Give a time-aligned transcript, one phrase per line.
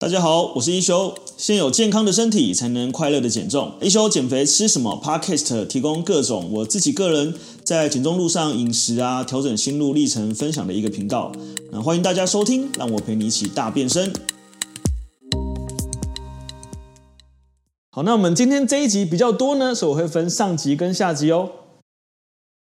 [0.00, 1.14] 大家好，我是一休。
[1.36, 3.74] 先有健康的身体，才能快乐的减重。
[3.82, 11.30] 一休减肥吃什么？Podcast 提供各种我自己个人在减重路上饮食啊，调整心路历程分享的一个频道。
[11.70, 14.10] 那欢迎大家收听，让我陪你一起大变身。
[17.90, 21.50] 好，那我们今天这一集比较多呢，所以我会分上集跟下集哦。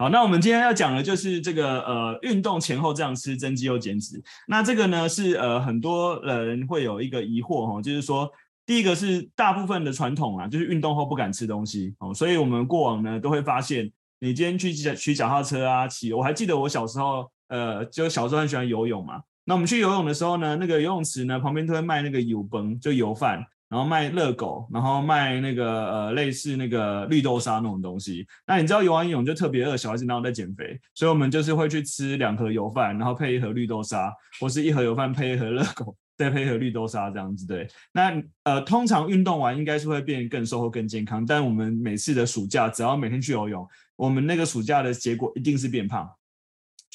[0.00, 4.22] 好，那我们今天要讲的就是这个呃，运动前后这样吃增肌又减脂。
[4.46, 8.30] 那这个呢是呃很多人会有一个疑惑哈，就是说
[8.64, 23.44] 第一个是大部分的传统啊，就是运动后不敢吃东西哦，所以我们过往呢都会发现，你今天去骑骑脚踏车啊，骑，我还记得我小时候呃，就小时候很喜欢游泳嘛，那我们去游泳的时候呢，那个游泳池呢旁边都会卖那个油饭，就油饭。
[23.68, 28.26] 然后卖热狗，然后卖那个呃类似那个绿豆沙那种东西。
[28.46, 37.46] 那你知道游完泳就特别饿，小孩子然后在减肥，所以我们就是会去吃两盒油饭，然后配一盒绿豆沙，或是一盒油饭配一盒热狗，再配一盒绿豆沙这样子。
[37.46, 46.08] 对，那呃通常运动完应该是会变更瘦或更健康，但我们每次的暑假只要每天去游泳，我们那个暑假的结果一定是变胖。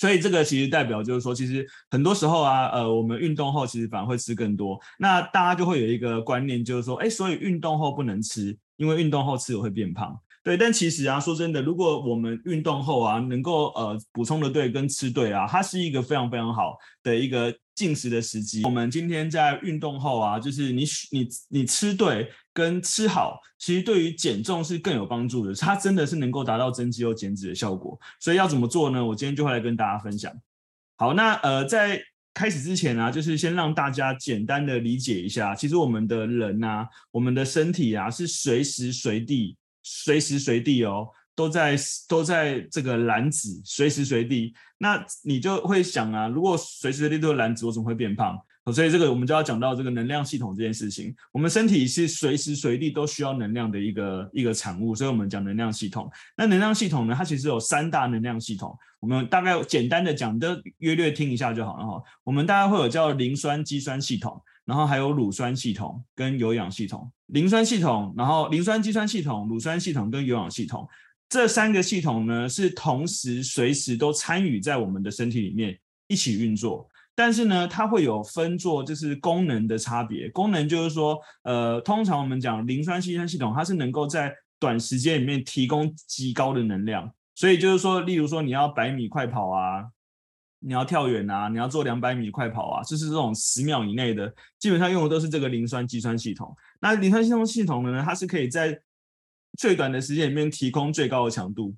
[0.03, 4.77] 所以这个其实代表就是说，其实很多时候啊，呃，我们运动后其实反而会吃更多。
[4.99, 10.13] 那大家就会有一个观念，就是说，哎，所以运动后不能吃，因为运动后吃了会变胖。
[10.43, 18.61] 对，但其实啊，说真的，如果我们运动后啊，能够呃补充的对跟吃对啊，它是一个非常非常好的一个进食的时机。
[18.65, 25.55] 我们今天在运动后啊，就是你你你吃对跟吃好，其实对于减重是更有帮助的。
[25.55, 27.97] 它真的是能够达到增肌又减脂的效果。
[28.19, 29.05] 所以要怎么做呢？
[29.05, 30.29] 我今天就会来跟大家分享。
[30.97, 31.97] 好，那呃在
[32.33, 39.55] 开始之前啊，就是先让大家简单的理解一下，其实我们的人啊，我们的身体啊，是随时随地。
[39.83, 44.53] 随时随地哦，都在都在这个燃脂，随时随地。
[44.77, 48.37] 那你就会想啊，如果随时随地都是燃脂，我怎么会变胖？
[48.73, 51.13] 所以这个我们就要讲到这个能量系统这件事情。
[51.33, 56.09] 我们身体是随时随地都需要能量的一个一个产物，所以我们讲能量系统。
[56.37, 58.73] 那能量系统呢，它其实有三大能量系统。
[59.01, 62.01] 我们大概简单的讲，都约略听一下就好了哈。
[62.23, 64.41] 我们大概会有叫磷酸肌酸系统。
[64.65, 70.87] 然后还有乳酸系统跟有氧系统，磷酸系统，然后磷酸肌酸系统、乳酸系统跟有氧系统
[71.27, 76.87] 这三个系统呢，是同时随时都参与在我们的身体里面一起运作。
[77.15, 80.29] 但是呢，它会有分作就是功能的差别。
[80.29, 87.11] 功能就是说，呃，通常我们讲磷酸肌酸系统，它是能够在短时间里面提供极高的能量。
[87.35, 89.85] 所以就是说，例如说你要百米快跑啊。
[90.65, 96.55] 你要跳远啊，你要做两百米快跑啊，就是这种十秒以内的，基本上用的都是这个磷酸肌酸系统。
[96.79, 98.79] 那磷酸肌酸系统呢，它是可以在
[99.57, 101.75] 最短的时间里面提供最高的强度，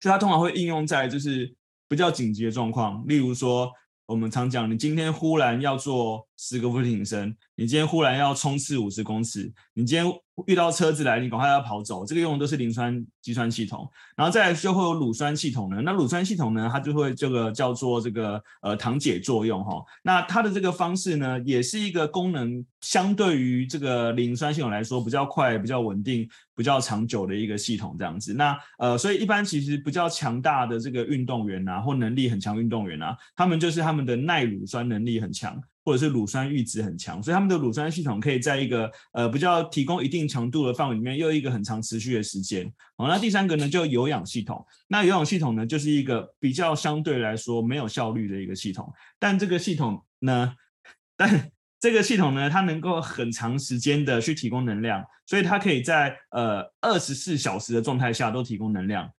[0.00, 1.54] 所以它通常会应用在就是
[1.88, 3.72] 比较紧急的状况，例如说
[4.06, 10.12] 我们常讲，你今天忽然要做十个俯卧撑，你今天忽然要冲刺五十公尺，你今天。
[10.46, 15.82] 遇到车子来，你赶快要跑走，这个用的都是磷酸肌酸系统，然后再来就会有乳酸系统呢。
[15.82, 19.82] 那乳酸系统呢，它就会这个叫做这个呃糖解作用哈。
[20.02, 28.32] 那它的这个方式呢，也是一个功能相对于这个磷酸系统来说比较快、比较稳定、比较长久的一个系统这样子。
[28.34, 35.60] 那呃，所以一般其实比较强大的这个运动员啊，或能力很强运动员啊，他们就是他们的耐乳酸能力很强。
[35.88, 42.70] 或者是乳酸阈值很强，所以他们的乳酸系统可以在一个呃比较提供一定强度的范围里面，又一个很长持续的时间。
[42.94, 44.62] 好，那第三个呢，就有氧系统。
[44.86, 48.92] 那有氧系统呢，就是一个比较相对来说没有效率的一个系统。
[49.18, 50.52] 但这个系统呢，
[51.16, 51.50] 但
[51.80, 59.10] 这个系统呢，它能够很长时间的去提供能量，所以它可以在呃二十四小时的状态下都提供能量。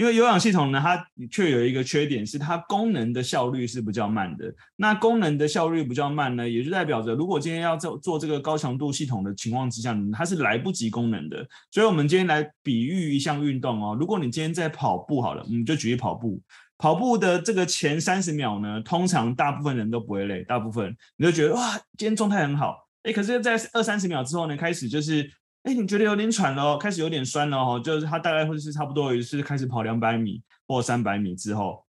[0.00, 4.50] 因为有氧系统呢，它却有一个缺点，是它功能的效率是比较慢的。
[4.76, 11.46] 那功能的效率比较慢呢，也就代表着，如果今天要做做这个高强度系统的情况之下，它是来不及功能的。
[11.70, 16.40] 所以，我们今天来比喻一项运动哦，如果你今天在跑步好了，我们就举例跑步。
[16.78, 22.88] 跑步的这个前三十秒呢，通常大部分人都不会累，大部分你就觉得哇，今天状态很好。
[23.02, 25.30] 诶，可是，在二三十秒之后呢，开始就是。
[25.62, 31.84] 哎，你觉得有点喘了，开始有点酸了哦，就是它大概会是差不多也是开始跑两百米或三百米之后，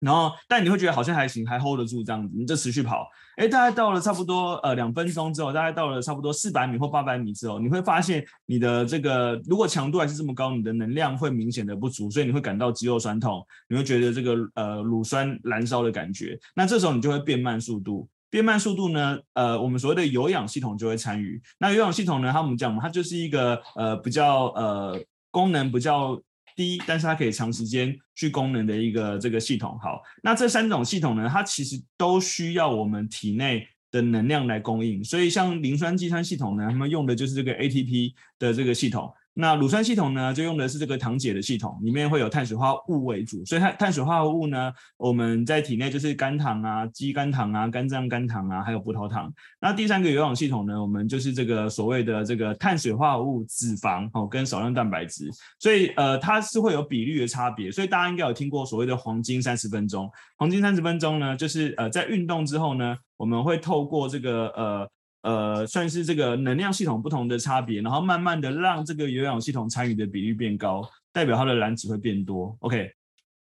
[0.00, 3.06] 然后但你会觉得好像还行，还 hold 得住这样子，你就持续跑。
[3.36, 18.08] 哎，大概到了差不多呃两分钟之后，大概到了差不多四百米或八百米之后，你会发现你的这个如果强度还是这么高，你的能量会明显的不足，所以你会感到肌肉酸痛，你会觉得这个呃乳酸燃烧的感觉，那这时候你就会变慢速度。
[18.32, 19.18] 变慢速度呢？
[19.34, 21.38] 呃，我们所谓的有氧系统就会参与。
[21.58, 22.32] 那有氧系统呢？
[22.32, 24.98] 他们讲，它就是一个呃比较呃
[25.30, 26.18] 功能比较
[26.56, 29.78] 低，但是它可以长时间去功能的一个这个系统。
[29.82, 35.04] 好，那这三种系统呢，它其实都需要我们体内的能量来供应。
[35.04, 39.12] 所以像磷酸肌酸系统呢，他们用的就是这个 ATP 的这个系统。
[39.34, 49.32] 那乳酸系统呢，就用的是这个糖解的系统，里面会有碳水化合物为主，所以它碳水化合物呢，我们在体内就是肝糖啊、肌肝糖啊、肝脏肝糖啊，还有葡萄糖。
[49.58, 55.30] 那第三个有氧系统呢，我们就是这个所谓的这个碳水化合物、脂肪哦，跟少量蛋白质。
[55.58, 57.70] 所以呃，它是会有比率的差别。
[57.70, 60.10] 所以大家应该有听过所谓的黄金三十分钟。
[60.36, 64.90] 黄金三十分钟呢，就是呃在运动之后呢，我们会透过这个呃。
[65.22, 70.82] 呃，算是这个能量系统不同的差别，然后慢慢的让这个有氧系统参与的比率变高，
[71.12, 72.56] 代表它的燃脂会变多。
[72.60, 72.90] OK，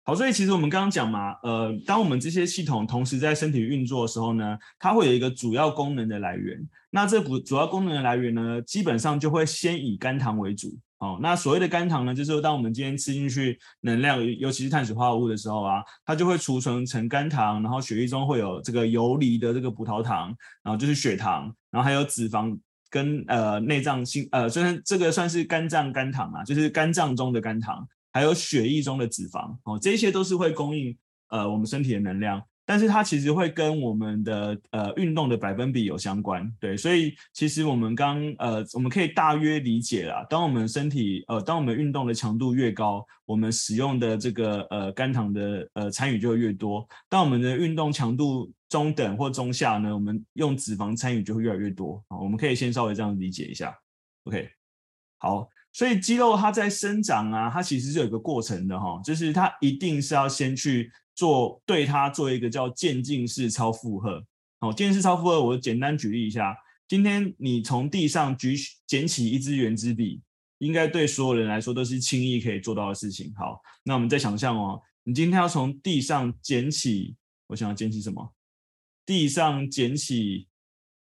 [0.03, 6.57] 好，所以其实我们刚刚讲嘛，呃，当我们这些系统同时在身体运作的时候呢，它会有一个主要功能的来源。
[6.91, 10.77] 那这主主要功能的来源呢，基本上就会先以肝糖为主。
[11.03, 20.33] 哦，那所谓的肝糖呢，就是当我们今天吃进去能量，尤其是碳水化合物的时候啊，它就会储存成肝糖，然后血液中会有这个游离的这个葡萄糖，
[20.63, 22.57] 然后就是血糖，然后还有脂肪
[22.89, 30.97] 跟呃内脏性呃，虽然这个算是肝脏肝糖啊，就是肝脏中的肝糖，还有血液中的脂肪，哦，这些都是会供应
[31.27, 32.41] 呃我们身体的能量。
[32.65, 52.01] 但是它其实会跟我们的呃运动的百分比有相关，对，所以其实我们刚呃我们可以大约理解啦，当我们身体呃当我们运动的强度越高，我们使用的这个呃肝糖的呃参与就会越多；当我们的运动强度中等或中下呢，我们用脂肪参与就会越来越多。
[52.07, 53.77] 好，我们可以先稍微这样理解一下
[54.23, 54.49] ，OK，
[55.17, 60.89] 好，所以肌肉它在生长啊，它其实是有一个过程的哈，就是它一定是要先去。
[61.15, 64.23] 做对它做一个叫渐进式超负荷，
[64.59, 66.55] 好，渐进式超负荷，我简单举例一下。
[66.87, 68.55] 今天你从地上举
[68.85, 70.21] 捡起一支圆珠笔，
[70.59, 73.33] 应该对所有人来说都是轻易可以做到的事情。
[73.35, 77.15] 好，那我们再想象哦，你今天要从地上捡起，
[77.47, 78.33] 我想要捡起什么？
[79.05, 80.47] 地上捡起。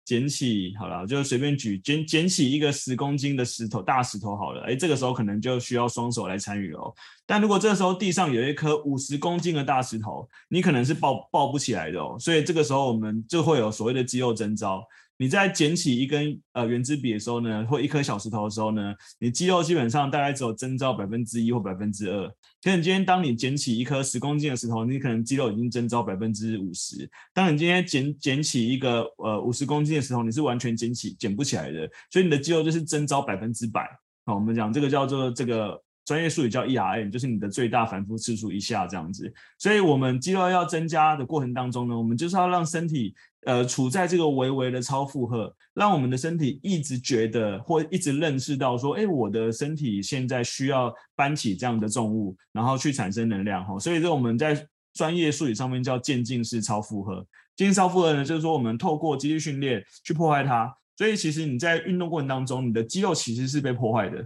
[0.06, 6.94] 捡起好了，就随便举捡捡起一个十公斤的石头，大石头好了，哎，这个时候可能就需要双手来参与哦。
[7.26, 12.16] 但如果这个时候地上有一颗五十公斤的大石头，你可能是抱抱不起来的哦。
[12.20, 14.88] 所以这个时候我们就会有所谓的肌肉征招。
[15.18, 22.28] 你在捡起一根呃原子笔的时候呢，或一颗小石头的时候呢，你肌肉基本上大概只有增招百分之一或百分之二。
[22.62, 27.10] 可是你今天当你捡起一颗十公斤的石头，你可能肌肉已经增招百分之五十。
[27.34, 33.88] 当你今天捡捡起一个呃五十公斤的石头，你是完全捡起捡不起来的，所以你的肌肉就是征召百分之百。
[34.26, 35.85] 好，我们讲这个叫做这个。
[36.06, 39.34] 专业术语叫 ERM，就是你的最大反复次数以下这样子。
[39.58, 43.16] 所以，我们肌肉要增加的过程当中呢，我们就是要让身体
[43.48, 53.80] 呃处在这个微微的超负荷，让我们的身体一直觉得或一直认识到说，哎，我的身体现在需要搬起这样的重物，然后去产生能量哈。
[53.80, 57.26] 所以，这我们在专业术语上面叫渐进式超负荷。
[57.56, 60.72] 渐进超负荷呢，就是说我们透过肌力训练去破坏它。
[60.98, 64.26] 所以，其实你在运动过程当中，你的肌肉其实是被破坏的。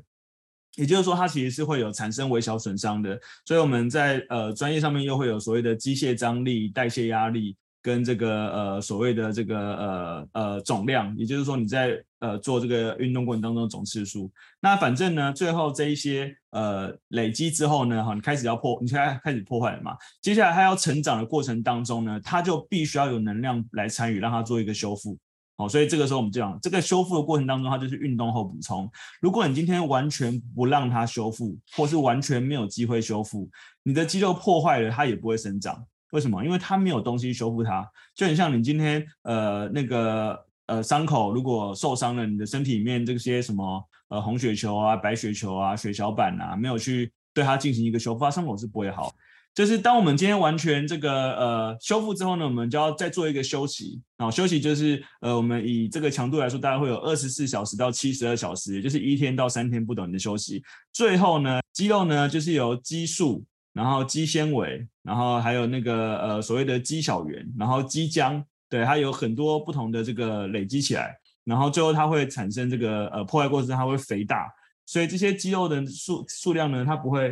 [0.79, 14.31] 也就是说，它其实是会有产生微小损伤的，所以我们在呃专业上面又会有所谓的机械张力、代谢压力跟这个呃所谓的这个呃呃总量，也就是说你在呃做这个运动过程当中的总次数。
[14.61, 19.95] 那反正呢，最后这一些呃累积之后呢，哈，你开始要破，你现在开始破坏了嘛？
[20.21, 25.17] 接下来它要成长的过程当中呢，它就必须要有能量来参与，让它做一个修复。
[25.59, 28.89] 哦，所以这个时候我们就讲，这个修复的过程当中，它就是运动后补充。
[29.19, 33.49] 如果你今天完全不让它修复，或是完全没有机会修复，
[33.83, 35.83] 你的肌肉破坏了，它也不会生长。
[36.11, 36.42] 为什么？
[36.45, 37.85] 因为它没有东西修复它。
[38.16, 49.13] 就很像你今天呃那个呃伤口如果受伤了，你的身体里面这些什么呃红血球啊、白血球啊、血小板啊，没有去对它进行一个修复，它伤口是不会好。
[49.59, 54.01] 就是当我们今天完全这个呃修复之后呢，我们就要再做一个休息。
[54.16, 60.63] 然后休息就是呃我们以这个强度来说，大概会有二十四小时到七十二小时，也就是一天到三天不等的休息。
[60.94, 71.13] 最后呢，肌肉呢就是由肌素，然后肌纤维，然后还有那个呃所谓的肌小圆，然后肌浆，对，它有很多不同的这个累积起来，
[71.44, 74.49] 然后最后它会产生这个呃破坏过程它会肥大，
[74.85, 77.30] 所以这些肌肉的数数量呢，它不会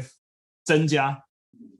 [0.66, 1.18] 增加。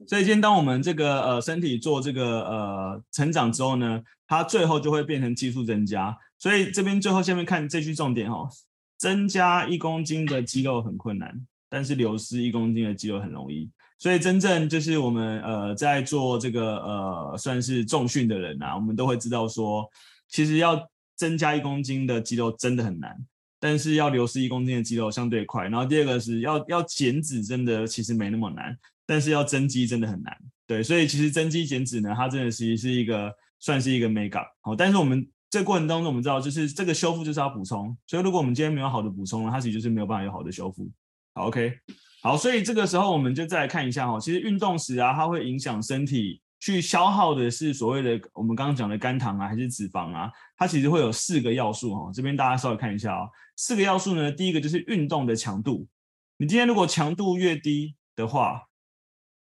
[0.06, 6.16] 所以，今天当我们这个呃身体做这个呃成长之后呢，它最后就会变成激素增加。
[6.38, 8.48] 所以这边最后下面看这句重点哦，
[8.96, 13.70] 增加一公斤的肌肉很困难，但是流失一公斤的肌肉很容易。
[13.98, 19.86] 所以真正就是我们呃在做这个呃算是重训的人啊，我们都会知道说，
[20.28, 23.14] 其实要增加一公斤的肌肉真的很难，
[23.58, 25.64] 但是要流失一公斤的肌肉相对快。
[25.64, 28.78] 然后第二个是要要减脂，真的其实没那么难。
[29.08, 30.36] 但是要增肌真的很难，
[30.66, 34.76] 对，所以其实增肌减脂呢，它真的其实是一个算是一个美感哦。
[34.76, 40.86] 但是我们这过程当中，我们知道就是这个修复就是要补充，所以如果我们今天没有好的补充，它其实就是没有办法有好的修复。
[41.34, 41.72] 好，OK，
[42.22, 50.30] 好，所以这个时候我们就再来看一下哈，其实运动时啊，它会影响身体去消耗的是所谓的我们刚刚讲的肝糖啊，还是脂肪啊？
[50.58, 55.86] 它其实会有四个要素哈，这边大家稍微看一下啊，四个要素呢，第一个就是运动的强度，
[56.36, 58.67] 你今天如果强度越低的话，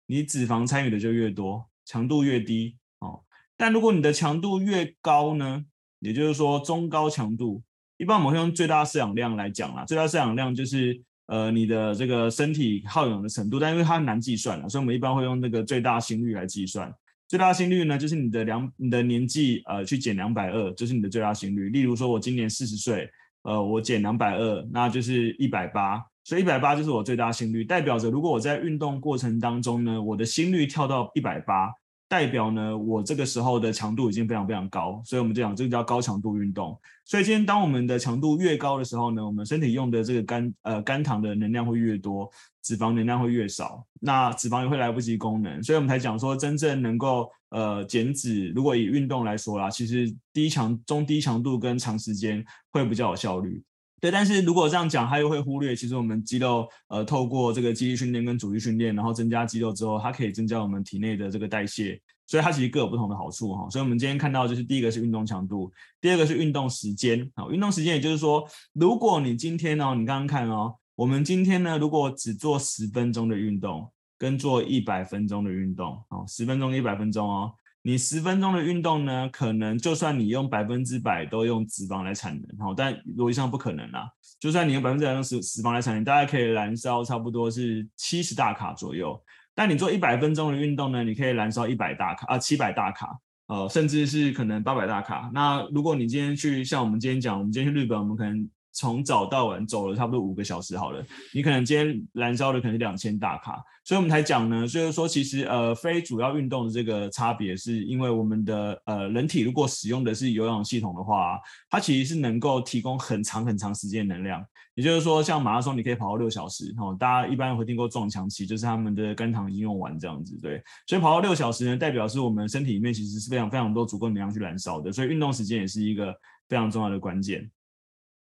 [0.08, 3.24] 你脂肪参与的就越多，强度越低哦，
[3.58, 5.66] 但如果你的强度越高呢？
[6.00, 7.64] 也就是说，中高强度，
[7.98, 9.84] 一般我们会用最大摄氧量来讲啦。
[9.86, 16.94] 最大摄氧量就是呃你的这个身体耗氧的程度，但因为它难计算了，所以我们一般会用那个最大心率来计算。
[17.28, 21.70] 最大心率呢，就是你的两你的年纪呃去减两百二，就是你的最大心率。
[21.70, 23.10] 例如说，我今年四十岁，
[23.42, 31.72] 呃，我减两百二，那就是一百八，所以一百八就是我最大心率，代表着如果我在运动过程当中呢，我的心率跳到一百八。
[32.08, 36.80] 代表呢，我这个时候的强度已经非常非常高，所以我们就讲这个叫高强度运动。
[37.04, 42.30] 所以今天当我们的强度越高的时候呢，我们身体用的这个肝呃肝糖的能量会越多，
[42.62, 53.62] 脂肪能量会越少，那脂肪也会来不及功能，所以我们才讲说真正能够呃减脂，如果以运动来说啦，其实低强中低强度跟长时间会比较有效率。
[54.06, 63.68] 对，但是如果这样讲，他又会忽略，其实我们肌肉，呃，透过这个肌力训练跟阻力训练，然后增加肌肉之后，它可以增加我们体内的这个代谢，所以它其实各有不同的好处哈。
[63.68, 67.28] 所以我们今天看到就是第一个是运动强度，第二个是运动时间。
[67.34, 77.52] 好，运动时间也就是说，如果你今天呢，你刚刚看哦，我们今天呢，如果只做十分钟的运动，跟做一百分钟的运动，哦，十分钟一百分钟哦。
[77.88, 84.10] 你十分钟的运动呢，可能就算你用百分之百都用脂肪来产能，但逻辑上不可能啦。
[84.40, 89.16] 就算你用百分之百用脂脂肪来产能，大概可以燃烧差不多是七十大卡左右。
[89.54, 93.16] 但你做一百分钟的运动呢，你可以燃烧一百大卡啊，七百大卡，
[93.46, 95.30] 呃，甚至是可能八百大卡。
[95.32, 98.50] 那如果你今天去，像我们今天讲，我们今天去日本，我们可能。
[98.76, 101.04] 从早到晚走了差不多五个小时好了，
[101.34, 111.40] 你可能今天燃烧的可能是两千大卡，所以我们才讲呢，就是说其实呃非主要运动的这个差别是因为我们的呃人体如果使用的是有氧系统的话，
[111.70, 126.14] 它其实是能够提供很长很长时间能量，也就是说像马拉松你可以跑到六小时，哦，大家一般会听过撞墙期，就是他们的肝糖已经用完这样子，对，所以跑到六小时呢，代表是我们身体里面其实是非常非常多足够能量去燃烧的，所以运动时间也是一个
[126.50, 127.50] 非常重要的关键。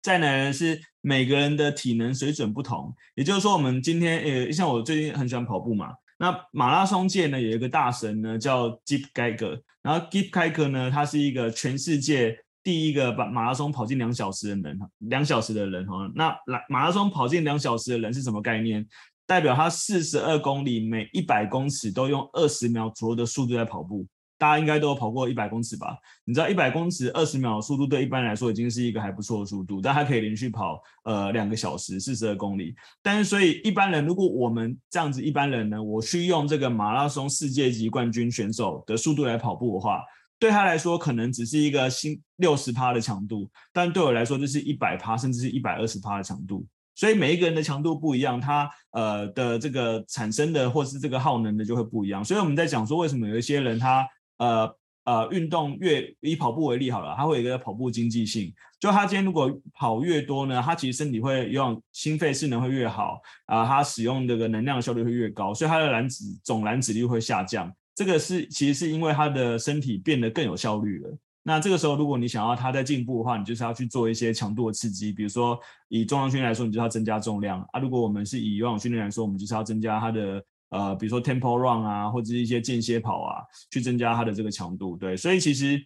[0.01, 18.85] 再来呢是每个人的体能水准不同，也就是说，我们今天呃，像我最近很喜欢跑步嘛，那马拉松界呢有一个大神呢叫 Jeep Geiger，然后 Jeep Geiger 呢他是一个全世界第一个把马拉松跑进两小时的人，两小时的人哈，那来马拉松跑进两小时的人是什么概念？
[19.27, 24.05] 代表他四十二公里每一百公尺都用二十秒左右的速度在跑步。
[24.41, 25.95] 大家应该都有跑过一百公尺吧？
[26.25, 32.73] 你知道一百公尺二十秒的速度对一般来说已经是一个还不错的速度，但它可以连续跑呃两个小时四十二公里。
[33.03, 40.01] 但是所以一般人如果我们这样子一般人呢，我去用这个马拉松世界级冠军选手的速度来跑步的话，
[40.39, 46.65] 对他来说可能只是一个新六十趴的强度，但对我来说这是一百趴甚至是一百二十趴的强度。
[46.95, 52.25] 所以每一个人的强度不一样，他呃的这个产生的或是这个耗能的就会不一样。
[52.25, 54.03] 所以我们在讲说为什么有一些人他。
[54.41, 58.53] 呃呃，运动越以跑步为例好了，它会有一个跑步经济性。
[58.79, 67.71] 就他今天如果跑越多呢，他其实身体会用心肺势能会越好啊，他、使用这个能量效率会越高，所以他的燃脂总燃脂率会下降。
[67.95, 71.17] 这个是其实是因为他的身体变得更有效率了。
[71.43, 77.79] 那这个时候，如果你想要他在进步的话，你就是要去做一些强度的刺激，比如说以重量训练来说，你就要增加重量啊。
[77.79, 80.43] 如果我们是以有氧训练来说，我们就是要增加他的。
[80.71, 85.81] 呃，比如说 tempo run 啊，或者是一些间歇跑啊，去增加它的这个强度，对，所以其实。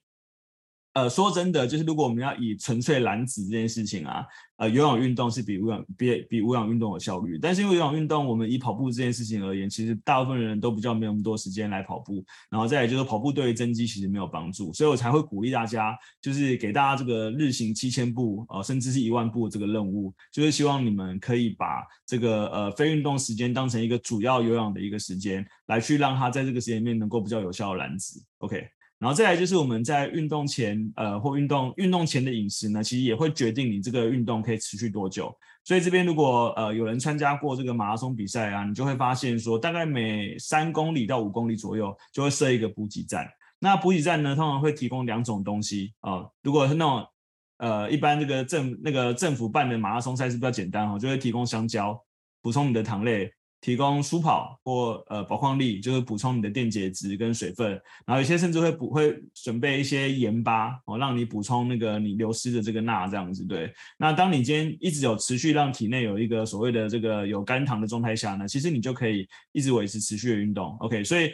[0.95, 4.25] 呃，说真的，就是如果我们要以纯粹燃脂这件事情啊，
[4.55, 7.37] 呃，有氧运动是比无氧比比无氧运动有效率。
[7.37, 12.23] 但是因为有氧运动，我们以跑步这件事情而言，其实大部分人都比较没有那么多时间来跑步。
[12.49, 28.17] 然后再来就是跑步对于增肌其实没有帮助，所以我才会鼓励大家，就是给大家这个日行七千步，呃，甚至是一万步这个任务，就是希望你们可以把这个呃非运动时间当成一个主要有氧的一个时间，来去让它在这个时间里面能够比较有效的燃脂。
[28.37, 28.65] OK。
[29.05, 35.31] 然后再来就是我们在运动前，呃，或运动运动前的饮食呢，其实也会决定你这个运动可以持续多久。
[35.63, 43.29] 所以这边如果呃有人参加过这个马拉松比赛啊，你就会发现说，大概每三公里到五公里左右就会设一个补给站。
[43.59, 47.05] 那补给站呢，通常会提供两种东西啊、如果是那种
[47.59, 51.95] 呃一般这个政那个政府办的马拉松赛事比较简单哈，就会提供香蕉
[52.41, 53.31] 补充你的糖类。
[53.65, 57.71] 提供舒跑或呃保矿力，就是补充你的电解质跟水分，
[58.05, 63.43] 然后有些甚至会补会准备一些盐巴哦，让你补充那个你流失的这个钠这样子。
[63.43, 70.77] 对，那当你今天一直有持续让体内有一个所谓的这个有肝糖的状态下呢，其实你就可以一直维持持续的运动。
[70.81, 71.31] OK，所以。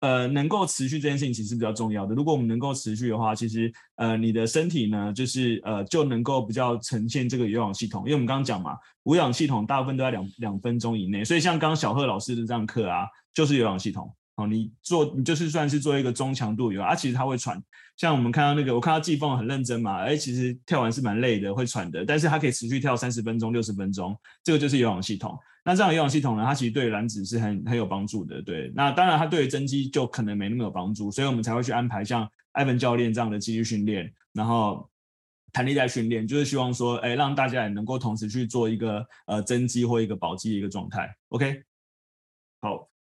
[0.00, 2.14] 呃，能够持续这件事情其实比较重要的。
[2.14, 8.02] 如果我们能够持续的话，其实呃，你的身体呢，就是呃，就能够比较呈现这个有氧系统。
[8.04, 11.24] 因为我们刚刚讲嘛，无氧系统大部分都在两两分钟以内。
[11.24, 14.10] 所以像刚刚小贺老师的这样课啊，就是有氧系统。
[14.40, 17.62] 哦，你做你就是算是做一个中强度有氧，啊，其实他会喘。
[17.96, 25.38] 像我们看到那个，我看到季风很认真嘛，哎，其实跳完是蛮累的，会喘的，但是它可以持续跳三十分钟、六十分钟，这个就是有氧系统。
[25.62, 28.72] 那这样的有氧系统呢，它其实对燃脂是很很有帮助的，对。
[28.74, 34.88] 那当然，它对于增肌就可能没那么有帮助，所以我们才会去安排像艾文教练这样的肌力训练，然后
[35.52, 41.14] 弹力带训练，就是希望说，哎，让大家也能够同时去做一个呃增肌或一个保肌的一个状态。
[41.28, 41.62] OK，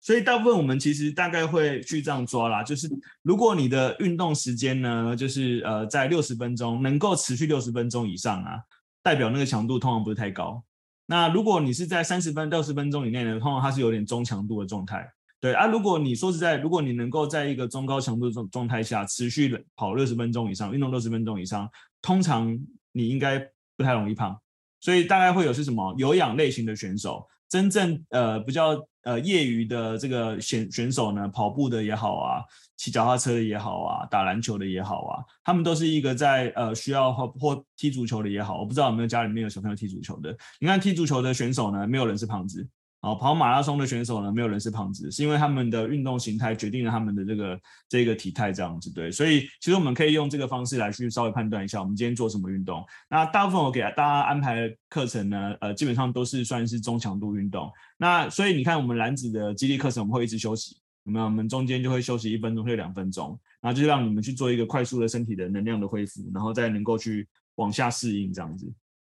[0.01, 2.89] 所以大部分我们其实大概会去这样抓啦，就是
[3.21, 8.59] 如果你的运动时间呢，就是呃在六十分钟，能够持续六十分钟以上啊，
[9.03, 10.63] 代表那个强度通常不是太高。
[11.05, 15.05] 那如果你是在三十分到六十分钟以内呢，通常它是有点中强度的状态。
[15.41, 21.69] 对啊，如果你说实在，如果你能够在一个中高强度的状状态下持续跑六十分钟以上，运动六十分钟以上，
[22.01, 22.57] 通常
[22.91, 23.39] 你应该
[23.75, 24.37] 不太容易胖。
[24.81, 32.43] 所以大概会有是什么有氧类型的选手，真正呃比较呃业余的这个选选手呢，跑步的也好啊。
[32.77, 40.33] 骑脚踏车的也好啊，打篮球的也好啊，他们都是一个在呃需要或或踢足球的也好，我不知道有没有家里面有小朋友踢足球的。
[40.61, 42.65] 你看踢足球的选手呢，没有人是胖子。
[43.01, 48.91] 哦，跑马拉松的选手呢，没有人是胖子，是因为他们的运动形态决定了他们的这个这个体态这样子。
[48.91, 52.83] 对，所以其实我们可以用这个方式来去稍微判断一下，我们今天做什么运动。
[53.09, 57.71] 那大部分我给大家安排的课程呢，呃，基本上都是算是中强度运动。
[57.97, 60.77] 那所以你看，我们燃脂的激励课程，我们会一直休息。
[61.11, 68.71] 那我们中间就会休息一分钟或两分钟，然后就让你们去做一个快速的身体的能量的恢复，然后再能够去往下适应这样子。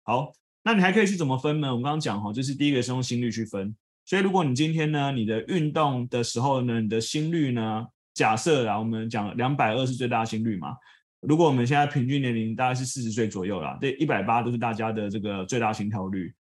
[0.05, 1.69] 好，那你还可以去怎么分呢？
[1.69, 3.75] 我们刚刚讲哈，就是第一个是用心率去分。
[4.05, 10.77] 所以如果你今天呢，你的运动的时候呢，你的心率呢，假设啊，我们讲两百二是最大心率嘛。
[11.21, 16.33] 如果我们现在平均年龄大概是四十岁左右啦，对，一百八都是大家的这个最大心跳率。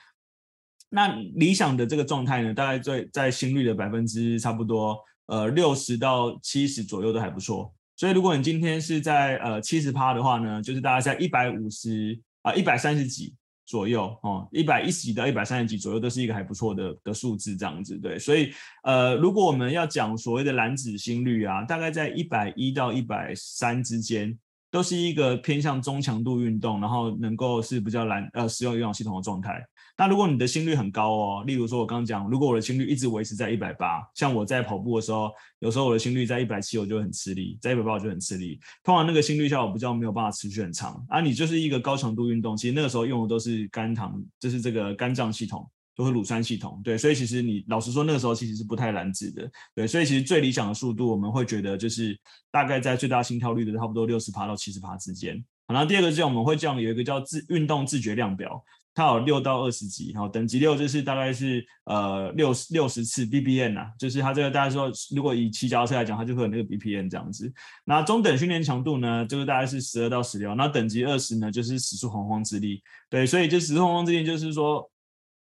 [0.89, 4.97] 那理想的这个状态呢，大概在在心率的百分之差不多。
[5.27, 13.36] 呃，六十到七十左右都还不错，所以如果你今天是在呃七十趴的话呢，就是大概在一百五十啊一百三十几
[13.69, 18.51] 左右哦，一百一十几到一百三十几左右都是一个还不错的的数字这样子，对，所以
[18.82, 24.36] 呃如果我们要讲所谓的蓝紫心率啊，大概在一百一到一百三之间。
[24.71, 29.63] 都是一个偏向中强度运动，然后能够是比较难呃使用有氧系统的状态。
[29.97, 35.29] 那如果你的心率很高哦，例如说我刚刚讲，如果我的心率一直维持在一百八，像我在跑步的时候，
[35.60, 38.60] 有时候我的心率在一百七，我就很吃力，在一百八我就很吃力。
[38.84, 41.03] 通常那个心率效果比较没有办法持续很长。
[41.10, 45.69] 啊，你就是一个高强度运动，其实那个时候用的都是肝糖，就是这个肝脏系统。
[45.99, 52.17] 都是乳酸系统，对，所以其实你老实说，那个时候其实是不太燃脂的，对，所以其实最理想的速度，我们会觉得就是
[52.49, 55.43] 大概在最大心跳率的差不多六十趴到七十趴之间。
[55.67, 67.51] 然后第二个是我们会这样有一个叫自运动自觉量表，它有六到二十级，好，等级六就是大概是呃六十六十次 BPM 啊，就是它这个大家说，如果以骑脚车来讲，它就会有那个 BPM 这样子。
[67.83, 74.89] 那中等训练强度呢，就是大概是十二到十六，那等级二十呢，就是使出洪荒之力，对，所以就使出洪荒之力就是说。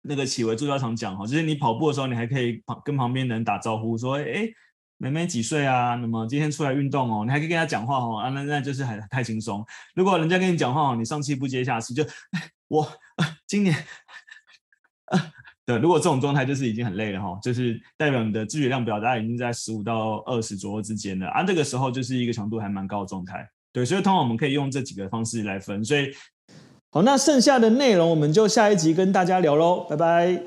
[0.07, 4.47] 那个启维助教常讲哈，就是你跑步的时候，你还可以旁跟旁边人打招呼，说，哎，
[4.99, 5.95] 妹妹几岁啊？
[5.95, 9.65] 那么今天出来运动哦，你还可以跟他讲话哦，啊，那那就是很太轻松。
[9.95, 12.05] 如果人家跟你讲话哦，你上气不接下气，就
[12.69, 12.87] 我、
[13.47, 13.75] 今年，
[15.07, 15.33] 呃，
[15.65, 23.49] 对，如果这种状态就是已经很累了哈，就是代表你的自觉量表大概已经在十五到二十左右之间了啊，这个时候就是一个强度还蛮高的状态。
[23.73, 26.13] 对，所以通常我们可以用这几个方式来分，所以。
[26.95, 30.41] 好，那剩下的内容我们就下一集跟大家聊喽，拜拜。